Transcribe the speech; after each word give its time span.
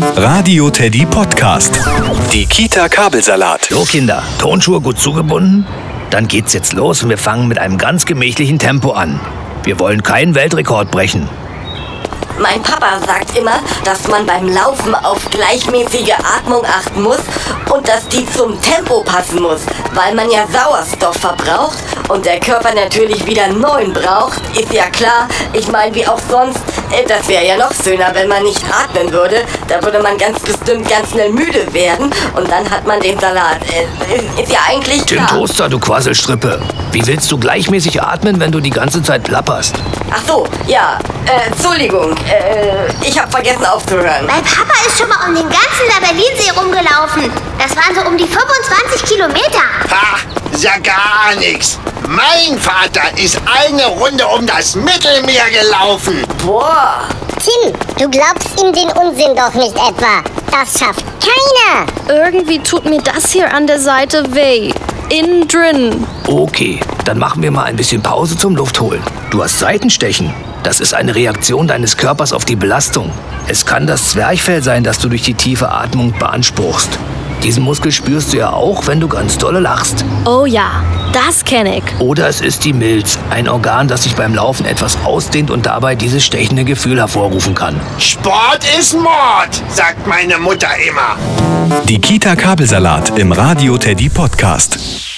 Radio 0.00 0.70
Teddy 0.70 1.06
Podcast. 1.06 1.72
Die 2.32 2.46
Kita 2.46 2.88
Kabelsalat. 2.88 3.68
So, 3.70 3.84
Kinder, 3.84 4.24
Tonschuhe 4.38 4.80
gut 4.80 4.98
zugebunden? 4.98 5.64
Dann 6.10 6.26
geht's 6.26 6.52
jetzt 6.52 6.72
los 6.72 7.04
und 7.04 7.10
wir 7.10 7.18
fangen 7.18 7.46
mit 7.46 7.60
einem 7.60 7.78
ganz 7.78 8.04
gemächlichen 8.04 8.58
Tempo 8.58 8.90
an. 8.90 9.20
Wir 9.62 9.78
wollen 9.78 10.02
keinen 10.02 10.34
Weltrekord 10.34 10.90
brechen. 10.90 11.28
Mein 12.38 12.60
Papa 12.62 12.98
sagt 13.06 13.38
immer, 13.38 13.60
dass 13.84 14.08
man 14.08 14.26
beim 14.26 14.48
Laufen 14.48 14.96
auf 14.96 15.30
gleichmäßige 15.30 16.14
Atmung 16.38 16.64
achten 16.64 17.02
muss 17.02 17.20
und 17.72 17.86
dass 17.88 18.08
die 18.08 18.26
zum 18.26 18.60
Tempo 18.60 19.04
passen 19.04 19.40
muss, 19.40 19.60
weil 19.92 20.14
man 20.16 20.28
ja 20.28 20.44
Sauerstoff 20.48 21.16
verbraucht 21.16 21.78
und 22.08 22.26
der 22.26 22.40
Körper 22.40 22.74
natürlich 22.74 23.24
wieder 23.24 23.46
neuen 23.48 23.92
braucht. 23.92 24.40
Ist 24.58 24.72
ja 24.72 24.86
klar. 24.86 25.28
Ich 25.52 25.70
meine, 25.70 25.94
wie 25.94 26.06
auch 26.06 26.18
sonst, 26.28 26.58
äh, 26.96 27.04
das 27.06 27.26
wäre 27.28 27.44
ja 27.46 27.56
noch 27.56 27.72
schöner, 27.74 28.10
wenn 28.14 28.28
man 28.28 28.42
nicht 28.42 28.62
atmen 28.72 29.10
würde. 29.12 29.42
Da 29.68 29.82
würde 29.82 30.00
man 30.02 30.16
ganz 30.18 30.40
bestimmt 30.40 30.88
ganz 30.88 31.10
schnell 31.10 31.30
müde 31.30 31.72
werden 31.72 32.10
und 32.36 32.50
dann 32.50 32.68
hat 32.70 32.86
man 32.86 33.00
den 33.00 33.18
Salat. 33.18 33.58
Äh, 33.70 34.42
Ist 34.42 34.52
ja 34.52 34.58
eigentlich 34.68 35.02
Tim 35.04 35.18
klar. 35.18 35.28
Toaster, 35.28 35.68
du 35.68 35.78
Quasselstrippe. 35.78 36.60
Wie 36.92 37.06
willst 37.06 37.30
du 37.32 37.38
gleichmäßig 37.38 38.02
atmen, 38.02 38.38
wenn 38.40 38.52
du 38.52 38.60
die 38.60 38.70
ganze 38.70 39.02
Zeit 39.02 39.24
plapperst? 39.24 39.74
Ach 40.12 40.22
so, 40.26 40.46
ja. 40.66 40.98
Äh, 41.26 41.50
Entschuldigung, 41.50 42.12
äh, 42.28 43.06
ich 43.06 43.18
habe 43.18 43.30
vergessen 43.30 43.64
aufzuhören. 43.66 44.26
Mein 44.26 44.42
Papa 44.44 44.74
ist 44.86 44.98
schon 44.98 45.08
mal 45.08 45.26
um 45.28 45.34
den 45.34 45.48
ganzen 45.48 45.86
Labellinsee 45.88 46.50
rumgelaufen. 46.56 47.32
Das 47.58 47.74
waren 47.76 47.94
so 47.94 48.08
um 48.08 48.16
die 48.16 48.26
25 48.26 49.04
Kilometer. 49.04 49.64
Ha, 49.90 50.18
ist 50.52 50.62
ja 50.64 50.78
gar 50.78 51.34
nichts. 51.38 51.78
Mein 52.14 52.56
Vater 52.60 53.18
ist 53.20 53.40
eine 53.44 53.86
Runde 53.86 54.24
um 54.28 54.46
das 54.46 54.76
Mittelmeer 54.76 55.50
gelaufen. 55.50 56.24
Boah. 56.46 57.08
Tim, 57.40 57.72
du 57.98 58.08
glaubst 58.08 58.62
ihm 58.62 58.72
den 58.72 58.88
Unsinn 58.90 59.34
doch 59.34 59.52
nicht 59.54 59.74
etwa. 59.74 60.22
Das 60.52 60.78
schafft 60.78 61.04
keiner. 61.18 61.86
Irgendwie 62.08 62.60
tut 62.60 62.84
mir 62.84 63.02
das 63.02 63.32
hier 63.32 63.52
an 63.52 63.66
der 63.66 63.80
Seite 63.80 64.32
weh. 64.32 64.72
Innen 65.08 65.48
drin. 65.48 66.06
Okay, 66.28 66.78
dann 67.04 67.18
machen 67.18 67.42
wir 67.42 67.50
mal 67.50 67.64
ein 67.64 67.74
bisschen 67.74 68.00
Pause 68.00 68.36
zum 68.36 68.54
Luftholen. 68.54 69.02
Du 69.30 69.42
hast 69.42 69.58
Seitenstechen. 69.58 70.32
Das 70.62 70.78
ist 70.78 70.94
eine 70.94 71.16
Reaktion 71.16 71.66
deines 71.66 71.96
Körpers 71.96 72.32
auf 72.32 72.44
die 72.44 72.56
Belastung. 72.56 73.10
Es 73.48 73.66
kann 73.66 73.88
das 73.88 74.10
Zwerchfell 74.10 74.62
sein, 74.62 74.84
das 74.84 75.00
du 75.00 75.08
durch 75.08 75.22
die 75.22 75.34
tiefe 75.34 75.72
Atmung 75.72 76.16
beanspruchst. 76.16 76.90
Diesen 77.42 77.64
Muskel 77.64 77.90
spürst 77.90 78.32
du 78.32 78.36
ja 78.36 78.52
auch, 78.52 78.86
wenn 78.86 79.00
du 79.00 79.08
ganz 79.08 79.36
dolle 79.36 79.58
lachst. 79.58 80.04
Oh 80.24 80.46
ja, 80.46 80.82
das 81.14 81.44
kenne 81.44 81.78
ich. 81.78 81.84
Oder 82.00 82.28
es 82.28 82.40
ist 82.40 82.64
die 82.64 82.72
Milz, 82.72 83.18
ein 83.30 83.48
Organ, 83.48 83.88
das 83.88 84.02
sich 84.02 84.14
beim 84.14 84.34
Laufen 84.34 84.66
etwas 84.66 84.98
ausdehnt 85.04 85.50
und 85.50 85.66
dabei 85.66 85.94
dieses 85.94 86.24
stechende 86.24 86.64
Gefühl 86.64 86.98
hervorrufen 86.98 87.54
kann. 87.54 87.80
Sport 87.98 88.60
ist 88.78 88.94
Mord, 88.94 89.62
sagt 89.68 90.06
meine 90.06 90.38
Mutter 90.38 90.68
immer. 90.86 91.16
Die 91.84 92.00
Kita 92.00 92.34
Kabelsalat 92.34 93.18
im 93.18 93.32
Radio 93.32 93.78
Teddy 93.78 94.08
Podcast. 94.08 95.13